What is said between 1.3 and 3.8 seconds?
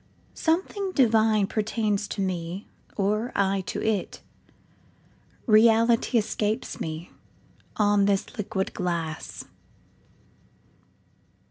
pertains to me, Or I to